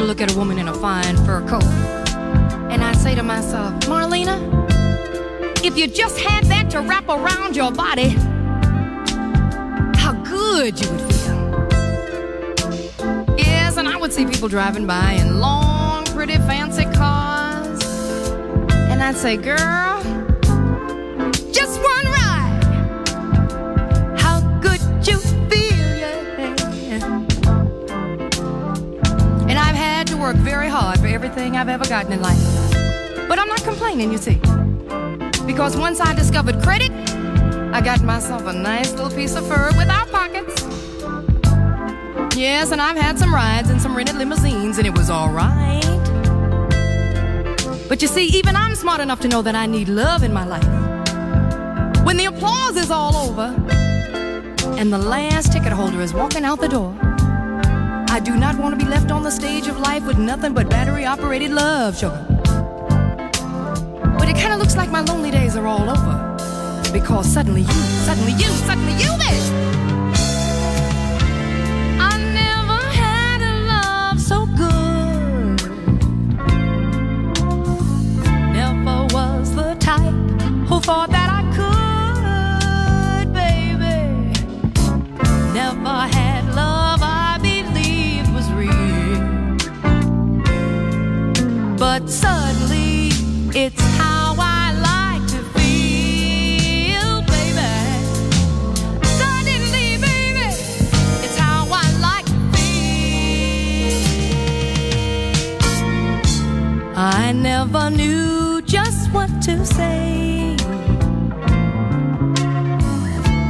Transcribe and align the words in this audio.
To 0.00 0.06
look 0.06 0.22
at 0.22 0.32
a 0.32 0.38
woman 0.38 0.58
in 0.58 0.66
a 0.66 0.72
fine 0.72 1.14
fur 1.26 1.46
coat, 1.46 1.62
and 2.72 2.82
I'd 2.82 2.96
say 2.96 3.14
to 3.14 3.22
myself, 3.22 3.74
Marlena, 3.80 4.38
if 5.62 5.76
you 5.76 5.86
just 5.86 6.18
had 6.18 6.44
that 6.44 6.70
to 6.70 6.80
wrap 6.80 7.06
around 7.06 7.54
your 7.54 7.70
body, 7.70 8.08
how 9.98 10.14
good 10.24 10.80
you 10.80 10.90
would 10.90 11.12
feel. 11.12 11.66
Yes, 13.36 13.76
and 13.76 13.86
I 13.86 13.98
would 13.98 14.10
see 14.10 14.24
people 14.24 14.48
driving 14.48 14.86
by 14.86 15.18
in 15.20 15.38
long, 15.38 16.06
pretty, 16.06 16.38
fancy 16.48 16.84
cars, 16.96 17.84
and 18.72 19.02
I'd 19.02 19.18
say, 19.18 19.36
girl, 19.36 19.89
worked 30.30 30.44
very 30.44 30.68
hard 30.68 30.96
for 31.00 31.08
everything 31.08 31.56
I've 31.56 31.68
ever 31.68 31.84
gotten 31.86 32.12
in 32.12 32.22
life. 32.22 32.38
But 33.28 33.40
I'm 33.40 33.48
not 33.48 33.64
complaining, 33.64 34.12
you 34.12 34.18
see. 34.18 34.36
Because 35.44 35.76
once 35.76 35.98
I 36.00 36.14
discovered 36.14 36.62
credit, 36.62 36.92
I 37.74 37.80
got 37.80 38.00
myself 38.02 38.46
a 38.46 38.52
nice 38.52 38.92
little 38.92 39.10
piece 39.10 39.34
of 39.34 39.44
fur 39.48 39.72
without 39.76 40.08
pockets. 40.12 40.62
Yes, 42.36 42.70
and 42.70 42.80
I've 42.80 42.96
had 42.96 43.18
some 43.18 43.34
rides 43.34 43.70
in 43.70 43.80
some 43.80 43.96
rented 43.96 44.18
limousines, 44.18 44.78
and 44.78 44.86
it 44.86 44.96
was 44.96 45.10
alright. 45.10 45.82
But 47.88 48.00
you 48.00 48.06
see, 48.06 48.26
even 48.26 48.54
I'm 48.54 48.76
smart 48.76 49.00
enough 49.00 49.18
to 49.22 49.28
know 49.28 49.42
that 49.42 49.56
I 49.56 49.66
need 49.66 49.88
love 49.88 50.22
in 50.22 50.32
my 50.32 50.44
life. 50.44 52.04
When 52.04 52.16
the 52.16 52.26
applause 52.26 52.76
is 52.76 52.92
all 52.92 53.16
over, 53.16 53.48
and 54.78 54.92
the 54.92 54.98
last 54.98 55.52
ticket 55.52 55.72
holder 55.72 56.00
is 56.00 56.14
walking 56.14 56.44
out 56.44 56.60
the 56.60 56.68
door. 56.68 57.09
I 58.12 58.18
do 58.18 58.34
not 58.34 58.56
want 58.58 58.76
to 58.76 58.84
be 58.84 58.90
left 58.90 59.12
on 59.12 59.22
the 59.22 59.30
stage 59.30 59.68
of 59.68 59.78
life 59.78 60.04
with 60.04 60.18
nothing 60.18 60.52
but 60.52 60.68
battery 60.68 61.04
operated 61.06 61.52
love, 61.52 61.96
sugar. 61.96 62.26
But 64.18 64.28
it 64.28 64.34
kind 64.34 64.52
of 64.52 64.58
looks 64.58 64.76
like 64.76 64.90
my 64.90 65.00
lonely 65.00 65.30
days 65.30 65.54
are 65.54 65.64
all 65.64 65.88
over. 65.88 66.92
Because 66.92 67.32
suddenly 67.32 67.60
you, 67.60 67.80
suddenly 68.04 68.32
you, 68.32 68.48
suddenly 68.66 68.94
you, 68.94 69.10
baby. 69.16 69.69
Never 107.64 107.90
knew 107.90 108.62
just 108.62 109.12
what 109.12 109.28
to 109.42 109.66
say. 109.66 110.56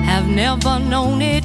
Have 0.05 0.27
never 0.27 0.81
known 0.81 1.23
it 1.23 1.45